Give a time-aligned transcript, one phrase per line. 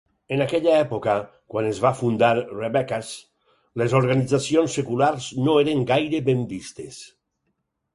[0.35, 1.13] En aquella època,
[1.55, 3.13] quan es va fundar Rebekahs,
[3.83, 7.05] les organitzacions seculars no eren gaire ben vistes.